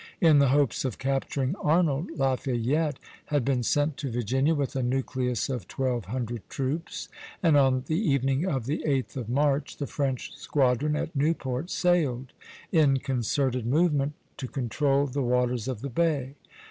[0.19, 5.47] In the hopes of capturing Arnold, Lafayette had been sent to Virginia with a nucleus
[5.47, 7.07] of twelve hundred troops,
[7.43, 12.33] and on the evening of the 8th of March the French squadron at Newport sailed,
[12.71, 16.33] in concerted movement, to control the waters of the bay.